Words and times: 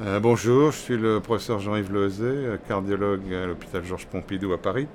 Euh, 0.00 0.18
bonjour, 0.18 0.72
je 0.72 0.76
suis 0.76 0.96
le 0.96 1.20
professeur 1.20 1.60
Jean-Yves 1.60 1.92
Lezé, 1.92 2.56
cardiologue 2.66 3.32
à 3.32 3.46
l'hôpital 3.46 3.84
Georges 3.84 4.06
Pompidou 4.06 4.52
à 4.52 4.58
Paris. 4.58 4.88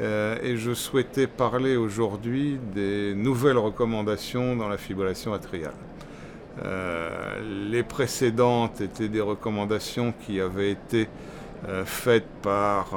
Euh, 0.00 0.36
et 0.42 0.56
je 0.56 0.74
souhaitais 0.74 1.28
parler 1.28 1.76
aujourd'hui 1.76 2.58
des 2.74 3.14
nouvelles 3.14 3.58
recommandations 3.58 4.56
dans 4.56 4.66
la 4.66 4.78
fibrillation 4.78 5.32
atriale. 5.32 5.74
Euh, 6.64 7.68
les 7.70 7.84
précédentes 7.84 8.80
étaient 8.80 9.08
des 9.08 9.20
recommandations 9.20 10.12
qui 10.26 10.40
avaient 10.40 10.72
été 10.72 11.08
faites 11.84 12.26
par 12.42 12.92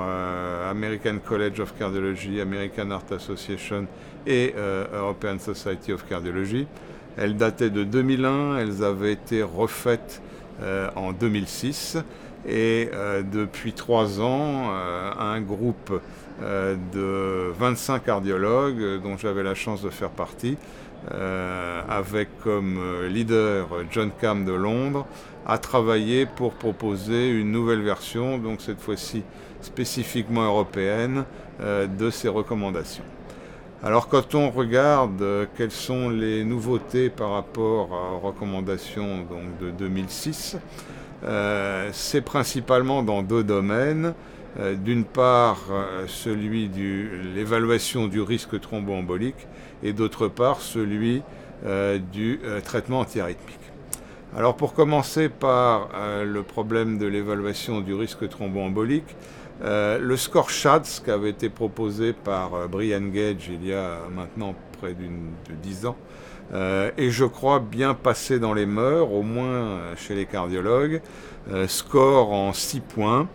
American 0.68 1.20
College 1.24 1.60
of 1.60 1.78
Cardiology, 1.78 2.42
American 2.42 2.90
Heart 2.90 3.12
Association 3.12 3.86
et 4.26 4.56
European 4.92 5.38
Society 5.38 5.94
of 5.94 6.04
Cardiology. 6.10 6.66
Elles 7.16 7.38
dataient 7.38 7.70
de 7.70 7.84
2001, 7.84 8.58
elles 8.58 8.84
avaient 8.84 9.14
été 9.14 9.44
refaites 9.44 10.20
euh, 10.20 10.35
en 10.96 11.12
2006. 11.12 11.98
Et 12.48 12.90
euh, 12.94 13.24
depuis 13.24 13.74
trois 13.74 14.22
ans, 14.22 14.70
euh, 14.70 15.12
un 15.18 15.42
groupe 15.42 16.00
de 16.94 17.54
25 17.58 18.04
cardiologues 18.04 19.02
dont 19.02 19.18
j'avais 19.18 19.42
la 19.42 19.56
chance 19.56 19.82
de 19.82 19.90
faire 19.90 20.10
partie, 20.10 20.58
avec 21.88 22.28
comme 22.44 22.78
leader 23.08 23.70
John 23.90 24.12
Cam 24.20 24.44
de 24.44 24.52
Londres, 24.52 25.06
a 25.48 25.58
travaillé 25.58 26.26
pour 26.26 26.52
proposer 26.56 27.30
une 27.30 27.54
nouvelle 27.54 27.84
version, 27.84 28.38
donc 28.38 28.60
cette 28.60 28.82
fois-ci 28.82 29.24
spécifiquement 29.62 30.44
européenne, 30.44 31.24
de 31.62 32.10
ces 32.10 32.28
recommandations. 32.28 33.15
Alors 33.86 34.08
quand 34.08 34.34
on 34.34 34.50
regarde 34.50 35.22
euh, 35.22 35.46
quelles 35.56 35.70
sont 35.70 36.10
les 36.10 36.44
nouveautés 36.44 37.12
par 37.12 37.34
rapport 37.34 37.92
aux 37.92 38.18
recommandations 38.18 39.28
de 39.62 39.70
2006, 39.70 40.58
euh, 41.24 41.92
c'est 41.94 42.22
principalement 42.22 43.04
dans 43.04 43.22
deux 43.22 43.44
domaines. 43.44 44.16
Euh, 44.60 44.74
d'une 44.74 45.04
part, 45.04 45.60
celui 46.08 46.68
de 46.68 47.10
l'évaluation 47.36 48.08
du 48.08 48.22
risque 48.22 48.60
thromboembolique 48.60 49.48
et 49.84 49.94
d'autre 49.94 50.30
part, 50.30 50.62
celui 50.62 51.22
du 52.12 52.40
traitement 52.64 53.00
antiarythmique. 53.02 53.60
Alors 54.36 54.56
pour 54.56 54.74
commencer 54.74 55.30
par 55.30 55.90
le 56.24 56.44
problème 56.44 56.98
de 56.98 57.06
l'évaluation 57.06 57.82
du 57.82 57.94
risque 57.94 58.28
thromboembolique, 58.28 59.16
euh, 59.64 60.00
le 60.00 60.18
score 60.18 60.50
SHADS 60.50 61.02
qui 61.04 61.12
avait 61.12 61.30
été 61.30 61.50
proposé 61.50 62.12
par 62.12 62.54
euh, 62.54 62.68
Brian 62.68 63.08
Gage 63.08 63.50
il 63.50 63.66
y 63.66 63.74
a 63.74 64.00
maintenant 64.14 64.54
près 64.80 64.94
de 64.94 65.06
10 65.64 65.86
ans 65.86 65.96
euh, 66.54 66.92
est, 66.98 67.10
je 67.10 67.24
crois, 67.24 67.60
bien 67.60 67.94
passé 67.94 68.38
dans 68.38 68.54
les 68.54 68.66
mœurs, 68.66 69.12
au 69.12 69.24
moins 69.24 69.80
chez 69.96 70.14
les 70.14 70.26
cardiologues. 70.26 71.02
score 71.68 72.32
en 72.32 72.54
6 72.54 72.82
points, 72.82 73.28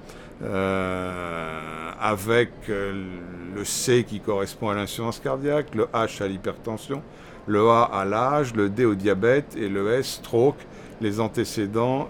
avec 2.01 2.51
le 2.69 3.65
C 3.65 4.05
qui 4.07 4.21
correspond 4.21 4.69
à 4.69 4.75
l'insuffisance 4.75 5.19
cardiaque, 5.19 5.75
le 5.75 5.87
H 5.87 6.23
à 6.23 6.29
l'hypertension, 6.29 7.03
le 7.49 7.69
A 7.69 7.83
à 7.83 8.05
l'âge, 8.05 8.55
le 8.55 8.69
D 8.69 8.85
au 8.85 8.95
diabète 8.95 9.57
et 9.57 9.69
le 9.69 9.93
S, 9.95 10.21
stroke, 10.23 10.65
les 11.01 11.19
antécédents 11.19 12.09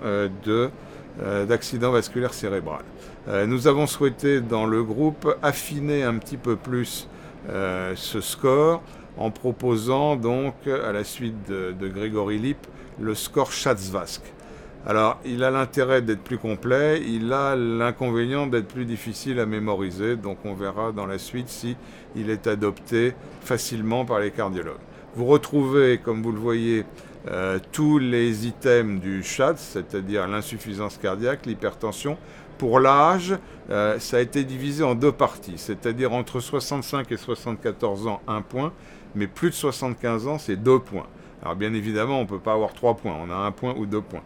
d'accident 1.46 1.90
vasculaire 1.90 2.34
cérébral. 2.34 2.82
Euh, 3.28 3.46
nous 3.46 3.68
avons 3.68 3.86
souhaité 3.86 4.40
dans 4.40 4.64
le 4.64 4.82
groupe 4.82 5.36
affiner 5.42 6.02
un 6.02 6.16
petit 6.16 6.38
peu 6.38 6.56
plus 6.56 7.06
euh, 7.50 7.92
ce 7.94 8.20
score 8.20 8.82
en 9.18 9.30
proposant 9.30 10.16
donc 10.16 10.54
à 10.66 10.92
la 10.92 11.04
suite 11.04 11.48
de, 11.48 11.88
Grégory 11.88 12.38
Lipp 12.38 12.66
le 12.98 13.14
score 13.14 13.52
Schatzvask. 13.52 14.22
Alors, 14.86 15.18
il 15.26 15.44
a 15.44 15.50
l'intérêt 15.50 16.00
d'être 16.00 16.22
plus 16.22 16.38
complet, 16.38 17.02
il 17.06 17.34
a 17.34 17.54
l'inconvénient 17.54 18.46
d'être 18.46 18.68
plus 18.68 18.86
difficile 18.86 19.38
à 19.38 19.44
mémoriser, 19.44 20.16
donc 20.16 20.38
on 20.46 20.54
verra 20.54 20.92
dans 20.92 21.04
la 21.04 21.18
suite 21.18 21.50
si 21.50 21.76
il 22.16 22.30
est 22.30 22.46
adopté 22.46 23.12
facilement 23.42 24.06
par 24.06 24.20
les 24.20 24.30
cardiologues. 24.30 24.76
Vous 25.16 25.26
retrouvez, 25.26 25.98
comme 25.98 26.22
vous 26.22 26.30
le 26.30 26.38
voyez, 26.38 26.84
euh, 27.28 27.58
tous 27.72 27.98
les 27.98 28.46
items 28.46 29.00
du 29.00 29.24
Schatz, 29.24 29.58
c'est-à-dire 29.58 30.28
l'insuffisance 30.28 30.98
cardiaque, 30.98 31.46
l'hypertension, 31.46 32.16
pour 32.58 32.78
l'âge, 32.78 33.36
euh, 33.70 33.98
ça 33.98 34.18
a 34.18 34.20
été 34.20 34.44
divisé 34.44 34.84
en 34.84 34.94
deux 34.94 35.10
parties, 35.10 35.56
c'est-à-dire 35.56 36.12
entre 36.12 36.38
65 36.38 37.10
et 37.10 37.16
74 37.16 38.06
ans, 38.06 38.20
un 38.28 38.40
point, 38.40 38.72
mais 39.14 39.26
plus 39.26 39.50
de 39.50 39.54
75 39.54 40.28
ans, 40.28 40.38
c'est 40.38 40.56
deux 40.56 40.78
points. 40.78 41.06
Alors 41.42 41.56
bien 41.56 41.74
évidemment, 41.74 42.18
on 42.18 42.24
ne 42.24 42.28
peut 42.28 42.38
pas 42.38 42.52
avoir 42.52 42.72
trois 42.72 42.94
points, 42.94 43.16
on 43.20 43.30
a 43.30 43.34
un 43.34 43.50
point 43.50 43.74
ou 43.76 43.86
deux 43.86 44.02
points. 44.02 44.22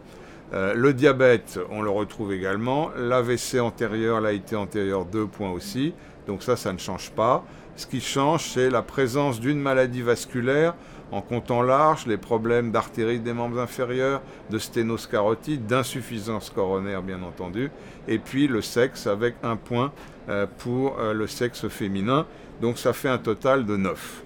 Euh, 0.53 0.73
le 0.75 0.93
diabète, 0.93 1.59
on 1.71 1.81
le 1.81 1.89
retrouve 1.89 2.31
également. 2.31 2.91
L'AVC 2.95 3.59
antérieur, 3.59 4.21
l'AIT 4.21 4.55
antérieur, 4.55 5.05
deux 5.05 5.25
points 5.25 5.51
aussi. 5.51 5.93
Donc 6.27 6.43
ça, 6.43 6.55
ça 6.55 6.71
ne 6.71 6.77
change 6.77 7.11
pas. 7.11 7.43
Ce 7.75 7.85
qui 7.85 7.99
change, 7.99 8.51
c'est 8.51 8.69
la 8.69 8.81
présence 8.81 9.39
d'une 9.41 9.59
maladie 9.59 10.01
vasculaire 10.01 10.75
en 11.11 11.21
comptant 11.21 11.61
large 11.61 12.07
les 12.07 12.17
problèmes 12.17 12.71
d'artérite 12.71 13.23
des 13.23 13.33
membres 13.33 13.59
inférieurs, 13.59 14.21
de 14.49 14.57
sténose 14.57 15.07
carotide, 15.07 15.65
d'insuffisance 15.65 16.49
coronaire 16.49 17.01
bien 17.01 17.21
entendu, 17.21 17.71
et 18.07 18.17
puis 18.17 18.47
le 18.47 18.61
sexe 18.61 19.07
avec 19.07 19.35
un 19.43 19.55
point 19.55 19.91
euh, 20.29 20.47
pour 20.57 20.99
euh, 20.99 21.13
le 21.13 21.27
sexe 21.27 21.67
féminin. 21.67 22.25
Donc 22.61 22.77
ça 22.77 22.93
fait 22.93 23.09
un 23.09 23.17
total 23.17 23.65
de 23.65 23.75
9. 23.75 24.23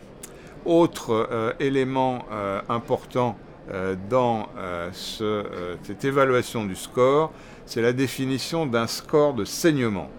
Autre 0.65 1.27
euh, 1.31 1.53
élément 1.59 2.25
important 2.69 3.37
dans 4.09 4.47
cette 4.91 6.03
évaluation 6.03 6.65
du 6.65 6.75
score, 6.75 7.31
c'est 7.67 7.83
la 7.83 7.93
définition 7.93 8.65
d'un 8.65 8.87
score 8.87 9.35
de 9.35 9.45
saignement 9.45 10.09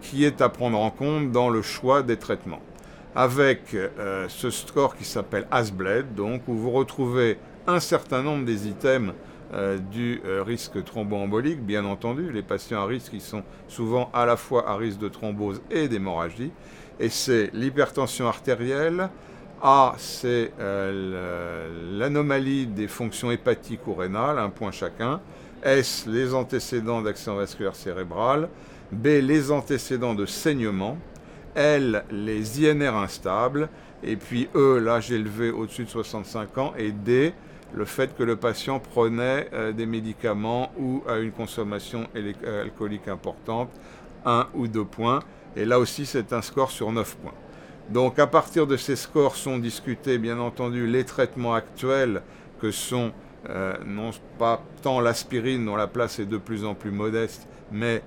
qui 0.00 0.24
est 0.24 0.40
à 0.40 0.48
prendre 0.48 0.78
en 0.78 0.90
compte 0.90 1.30
dans 1.30 1.50
le 1.50 1.62
choix 1.62 2.02
des 2.02 2.16
traitements 2.16 2.60
avec 3.16 3.74
euh, 3.74 4.28
ce 4.28 4.50
score 4.50 4.94
qui 4.94 5.04
s'appelle 5.04 5.48
Asbled, 5.50 6.14
donc 6.14 6.42
où 6.46 6.54
vous 6.54 6.70
retrouvez 6.70 7.38
un 7.66 7.80
certain 7.80 8.22
nombre 8.22 8.44
des 8.44 8.68
items 8.68 9.14
euh, 9.54 9.78
du 9.78 10.20
euh, 10.26 10.42
risque 10.42 10.84
thromboembolique, 10.84 11.62
bien 11.62 11.86
entendu. 11.86 12.30
Les 12.30 12.42
patients 12.42 12.82
à 12.82 12.84
risque, 12.84 13.14
ils 13.14 13.22
sont 13.22 13.42
souvent 13.68 14.10
à 14.12 14.26
la 14.26 14.36
fois 14.36 14.68
à 14.68 14.76
risque 14.76 14.98
de 14.98 15.08
thrombose 15.08 15.62
et 15.70 15.88
d'hémorragie. 15.88 16.52
Et 17.00 17.08
c'est 17.08 17.50
l'hypertension 17.54 18.28
artérielle, 18.28 19.08
A, 19.62 19.94
c'est 19.96 20.52
l'anomalie 20.58 22.66
des 22.66 22.88
fonctions 22.88 23.30
hépatiques 23.30 23.86
ou 23.86 23.94
rénales, 23.94 24.38
un 24.38 24.50
point 24.50 24.70
chacun. 24.70 25.20
S, 25.62 26.04
les 26.06 26.34
antécédents 26.34 27.00
d'accident 27.00 27.36
vasculaire 27.36 27.74
cérébral. 27.74 28.50
B, 28.92 29.06
les 29.22 29.50
antécédents 29.50 30.14
de 30.14 30.26
saignement. 30.26 30.98
L, 31.56 32.04
les 32.10 32.66
INR 32.66 32.94
instables, 32.94 33.70
et 34.02 34.16
puis 34.16 34.48
E, 34.54 34.78
l'âge 34.78 35.10
élevé 35.10 35.50
au-dessus 35.50 35.84
de 35.84 35.88
65 35.88 36.58
ans, 36.58 36.74
et 36.76 36.92
D, 36.92 37.32
le 37.74 37.84
fait 37.84 38.14
que 38.14 38.22
le 38.22 38.36
patient 38.36 38.78
prenait 38.78 39.48
euh, 39.52 39.72
des 39.72 39.86
médicaments 39.86 40.70
ou 40.78 41.02
a 41.08 41.16
une 41.16 41.32
consommation 41.32 42.06
euh, 42.14 42.62
alcoolique 42.62 43.08
importante, 43.08 43.70
1 44.24 44.48
ou 44.54 44.68
2 44.68 44.84
points. 44.84 45.20
Et 45.56 45.64
là 45.64 45.78
aussi, 45.78 46.06
c'est 46.06 46.32
un 46.32 46.42
score 46.42 46.70
sur 46.70 46.92
9 46.92 47.16
points. 47.16 47.34
Donc 47.90 48.18
à 48.18 48.26
partir 48.26 48.66
de 48.66 48.76
ces 48.76 48.96
scores 48.96 49.36
sont 49.36 49.58
discutés, 49.58 50.18
bien 50.18 50.38
entendu, 50.38 50.86
les 50.86 51.04
traitements 51.04 51.54
actuels 51.54 52.22
que 52.60 52.70
sont 52.70 53.12
non 53.86 54.10
pas 54.38 54.62
tant 54.82 55.00
l'aspirine 55.00 55.64
dont 55.64 55.76
la 55.76 55.86
place 55.86 56.18
est 56.18 56.26
de 56.26 56.38
plus 56.38 56.64
en 56.64 56.74
plus 56.74 56.90
modeste, 56.90 57.46
mais 57.70 58.02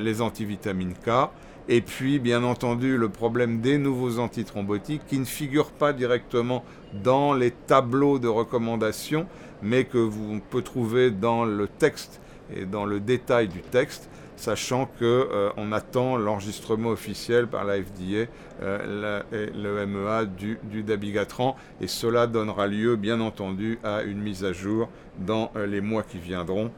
les 0.00 0.20
antivitamines 0.20 0.94
K. 0.94 1.30
Et 1.68 1.80
puis, 1.80 2.18
bien 2.18 2.42
entendu, 2.42 2.98
le 2.98 3.08
problème 3.08 3.60
des 3.60 3.78
nouveaux 3.78 4.18
antithrombotiques 4.18 5.06
qui 5.06 5.18
ne 5.20 5.24
figurent 5.24 5.70
pas 5.70 5.92
directement 5.92 6.64
dans 7.04 7.34
les 7.34 7.52
tableaux 7.52 8.18
de 8.18 8.26
recommandation, 8.26 9.26
mais 9.62 9.84
que 9.84 9.98
vous 9.98 10.40
pouvez 10.50 10.64
trouver 10.64 11.10
dans 11.12 11.44
le 11.44 11.68
texte 11.68 12.20
et 12.54 12.66
dans 12.66 12.84
le 12.84 12.98
détail 12.98 13.46
du 13.46 13.60
texte, 13.60 14.10
sachant 14.36 14.86
qu'on 14.86 15.04
euh, 15.04 15.72
attend 15.72 16.16
l'enregistrement 16.16 16.90
officiel 16.90 17.46
par 17.46 17.64
la 17.64 17.76
FDA, 17.76 18.30
euh, 18.62 19.22
le 19.32 19.86
MEA 19.86 20.24
du, 20.24 20.58
dabigatran, 20.82 21.56
et 21.80 21.86
cela 21.86 22.26
donnera 22.26 22.66
lieu, 22.66 22.96
bien 22.96 23.20
entendu, 23.20 23.78
à 23.84 24.02
une 24.02 24.20
mise 24.20 24.44
à 24.44 24.52
jour 24.52 24.88
dans 25.18 25.50
euh, 25.56 25.66
les 25.66 25.80
mois 25.80 26.02
qui 26.02 26.18
viendront, 26.18 26.70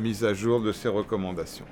mise 0.00 0.24
à 0.24 0.34
jour 0.34 0.60
de 0.60 0.72
ces 0.72 0.88
recommandations. 0.88 1.64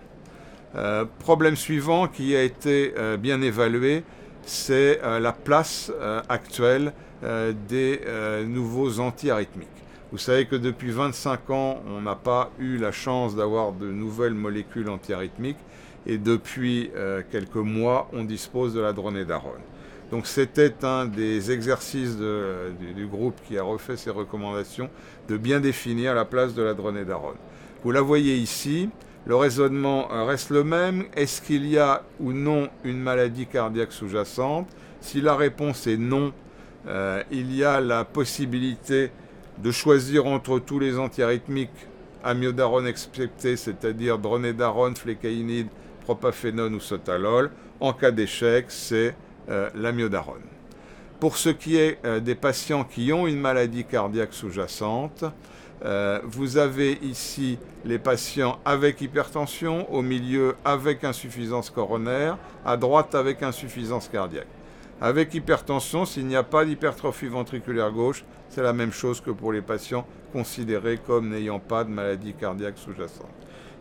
Problème 1.18 1.56
suivant 1.56 2.06
qui 2.06 2.36
a 2.36 2.42
été 2.44 2.94
bien 3.18 3.42
évalué, 3.42 4.04
c'est 4.42 5.00
la 5.02 5.32
place 5.32 5.90
actuelle 6.28 6.92
des 7.68 8.00
nouveaux 8.46 9.00
antiarythmiques. 9.00 9.66
Vous 10.12 10.18
savez 10.18 10.46
que 10.46 10.56
depuis 10.56 10.90
25 10.90 11.50
ans, 11.50 11.82
on 11.88 12.00
n'a 12.00 12.14
pas 12.14 12.50
eu 12.58 12.78
la 12.78 12.92
chance 12.92 13.34
d'avoir 13.34 13.72
de 13.72 13.90
nouvelles 13.90 14.34
molécules 14.34 14.88
antiarythmiques 14.88 15.58
et 16.06 16.18
depuis 16.18 16.90
quelques 17.32 17.56
mois, 17.56 18.08
on 18.12 18.22
dispose 18.22 18.72
de 18.72 18.80
la 18.80 18.92
dronédarone. 18.92 19.60
Donc 20.10 20.28
c'était 20.28 20.84
un 20.84 21.06
des 21.06 21.50
exercices 21.50 22.16
du, 22.16 23.06
groupe 23.06 23.34
qui 23.46 23.58
a 23.58 23.62
refait 23.62 23.96
ses 23.96 24.10
recommandations 24.10 24.88
de 25.28 25.36
bien 25.36 25.58
définir 25.58 26.14
la 26.14 26.24
place 26.24 26.54
de 26.54 26.62
la 26.62 26.74
dronédarone. 26.74 27.36
Vous 27.82 27.90
la 27.90 28.02
voyez 28.02 28.36
ici, 28.36 28.88
le 29.26 29.34
raisonnement 29.34 30.06
reste 30.26 30.50
le 30.50 30.62
même. 30.62 31.04
Est-ce 31.16 31.42
qu'il 31.42 31.66
y 31.66 31.78
a 31.78 32.04
ou 32.20 32.32
non 32.32 32.68
une 32.84 33.00
maladie 33.00 33.46
cardiaque 33.46 33.92
sous-jacente? 33.92 34.68
Si 35.00 35.20
la 35.20 35.34
réponse 35.34 35.88
est 35.88 35.96
non, 35.96 36.32
euh, 36.86 37.22
il 37.32 37.54
y 37.54 37.64
a 37.64 37.80
la 37.80 38.04
possibilité 38.04 39.10
de 39.58 39.70
choisir 39.70 40.26
entre 40.26 40.58
tous 40.58 40.78
les 40.78 40.98
antiarythmiques, 40.98 41.70
amiodarone 42.22 42.86
excepté, 42.86 43.56
c'est-à-dire 43.56 44.18
dronédarone, 44.18 44.96
flécaïnide, 44.96 45.68
propafénone 46.04 46.74
ou 46.74 46.80
sotalol. 46.80 47.50
En 47.80 47.92
cas 47.92 48.10
d'échec, 48.10 48.66
c'est 48.68 49.14
euh, 49.48 49.70
l'amiodarone. 49.74 50.42
Pour 51.20 51.36
ce 51.36 51.48
qui 51.48 51.76
est 51.76 51.98
euh, 52.04 52.20
des 52.20 52.34
patients 52.34 52.84
qui 52.84 53.12
ont 53.12 53.26
une 53.26 53.38
maladie 53.40 53.84
cardiaque 53.84 54.32
sous-jacente, 54.32 55.24
euh, 55.84 56.20
vous 56.24 56.56
avez 56.56 56.98
ici 57.02 57.58
les 57.84 57.98
patients 57.98 58.58
avec 58.64 59.00
hypertension, 59.00 59.92
au 59.92 60.02
milieu 60.02 60.56
avec 60.64 61.04
insuffisance 61.04 61.70
coronaire, 61.70 62.38
à 62.64 62.76
droite 62.76 63.14
avec 63.14 63.42
insuffisance 63.42 64.08
cardiaque. 64.08 64.48
Avec 65.00 65.34
hypertension, 65.34 66.06
s'il 66.06 66.26
n'y 66.26 66.36
a 66.36 66.42
pas 66.42 66.64
d'hypertrophie 66.64 67.26
ventriculaire 67.26 67.92
gauche, 67.92 68.24
c'est 68.48 68.62
la 68.62 68.72
même 68.72 68.92
chose 68.92 69.20
que 69.20 69.30
pour 69.30 69.52
les 69.52 69.60
patients 69.60 70.06
considérés 70.32 70.98
comme 70.98 71.28
n'ayant 71.28 71.58
pas 71.58 71.84
de 71.84 71.90
maladie 71.90 72.32
cardiaque 72.32 72.78
sous-jacente. 72.78 73.28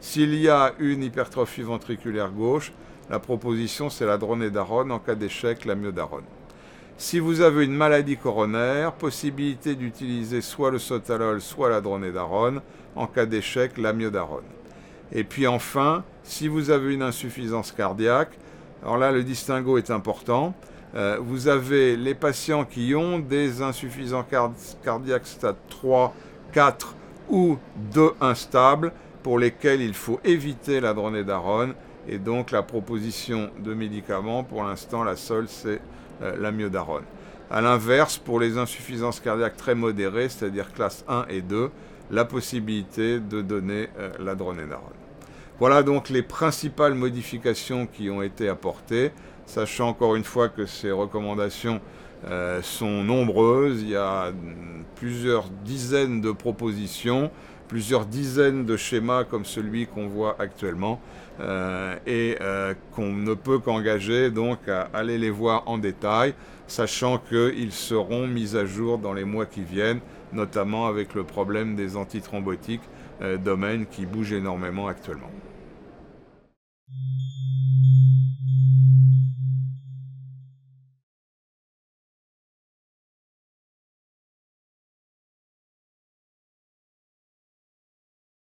S'il 0.01 0.35
y 0.35 0.49
a 0.49 0.73
une 0.77 1.03
hypertrophie 1.03 1.61
ventriculaire 1.61 2.31
gauche, 2.31 2.73
la 3.09 3.19
proposition 3.19 3.89
c'est 3.89 4.05
la 4.05 4.17
dronédarone, 4.17 4.91
en 4.91 4.99
cas 4.99 5.15
d'échec 5.15 5.63
la 5.63 5.75
myodarone. 5.75 6.25
Si 6.97 7.19
vous 7.19 7.39
avez 7.39 7.63
une 7.63 7.75
maladie 7.75 8.17
coronaire, 8.17 8.91
possibilité 8.91 9.75
d'utiliser 9.75 10.41
soit 10.41 10.71
le 10.71 10.79
sotalol, 10.79 11.39
soit 11.39 11.69
la 11.69 11.79
dronédarone, 11.79 12.61
en 12.95 13.07
cas 13.07 13.25
d'échec, 13.25 13.77
la 13.77 13.93
myodarone. 13.93 14.43
Et 15.13 15.23
puis 15.23 15.47
enfin, 15.47 16.03
si 16.23 16.49
vous 16.49 16.71
avez 16.71 16.93
une 16.93 17.03
insuffisance 17.03 17.71
cardiaque, 17.71 18.37
alors 18.83 18.97
là 18.97 19.11
le 19.13 19.23
distinguo 19.23 19.77
est 19.77 19.91
important, 19.91 20.53
euh, 20.95 21.17
vous 21.19 21.47
avez 21.47 21.97
les 21.97 22.15
patients 22.15 22.63
qui 22.63 22.95
ont 22.95 23.19
des 23.19 23.61
insuffisances 23.61 24.25
cardiaques 24.83 25.27
stade 25.27 25.57
3, 25.69 26.13
4 26.53 26.95
ou 27.29 27.57
2 27.93 28.11
instables, 28.21 28.93
pour 29.23 29.39
lesquels 29.39 29.81
il 29.81 29.93
faut 29.93 30.19
éviter 30.23 30.79
la 30.79 30.93
dronédarone, 30.93 31.73
et 32.07 32.17
donc 32.17 32.51
la 32.51 32.61
proposition 32.61 33.49
de 33.59 33.73
médicaments, 33.73 34.43
pour 34.43 34.63
l'instant 34.63 35.03
la 35.03 35.15
seule 35.15 35.47
c'est 35.47 35.81
euh, 36.21 36.35
la 36.39 36.51
myodarone. 36.51 37.03
A 37.51 37.61
l'inverse, 37.61 38.17
pour 38.17 38.39
les 38.39 38.57
insuffisances 38.57 39.19
cardiaques 39.19 39.57
très 39.57 39.75
modérées, 39.75 40.29
c'est-à-dire 40.29 40.71
classe 40.73 41.03
1 41.07 41.25
et 41.29 41.41
2, 41.41 41.71
la 42.11 42.25
possibilité 42.25 43.19
de 43.19 43.41
donner 43.41 43.89
euh, 43.97 44.11
la 44.19 44.35
dronédarone. 44.35 44.93
Voilà 45.59 45.83
donc 45.83 46.09
les 46.09 46.21
principales 46.21 46.95
modifications 46.95 47.87
qui 47.87 48.09
ont 48.09 48.21
été 48.21 48.49
apportées, 48.49 49.11
sachant 49.45 49.89
encore 49.89 50.15
une 50.15 50.23
fois 50.23 50.49
que 50.49 50.65
ces 50.65 50.91
recommandations 50.91 51.81
euh, 52.27 52.61
sont 52.63 53.03
nombreuses, 53.03 53.81
il 53.81 53.89
y 53.89 53.95
a 53.95 54.31
plusieurs 54.95 55.49
dizaines 55.63 56.21
de 56.21 56.31
propositions, 56.31 57.29
plusieurs 57.67 58.05
dizaines 58.05 58.65
de 58.65 58.77
schémas 58.77 59.25
comme 59.25 59.45
celui 59.45 59.85
qu'on 59.85 60.07
voit 60.07 60.35
actuellement 60.39 60.99
euh, 61.39 61.95
et 62.07 62.37
euh, 62.41 62.73
qu'on 62.93 63.11
ne 63.11 63.33
peut 63.33 63.59
qu'engager 63.59 64.31
donc 64.31 64.67
à 64.67 64.89
aller 64.93 65.17
les 65.19 65.29
voir 65.29 65.63
en 65.67 65.77
détail, 65.77 66.33
sachant 66.67 67.19
qu'ils 67.19 67.73
seront 67.73 68.27
mis 68.27 68.55
à 68.55 68.65
jour 68.65 68.97
dans 68.97 69.13
les 69.13 69.25
mois 69.25 69.45
qui 69.45 69.61
viennent, 69.61 69.99
notamment 70.33 70.87
avec 70.87 71.13
le 71.13 71.23
problème 71.23 71.75
des 71.75 71.95
antithrombotiques, 71.95 72.81
domaine 73.43 73.85
qui 73.85 74.05
bouge 74.05 74.33
énormément 74.33 74.87
actuellement. 74.87 75.31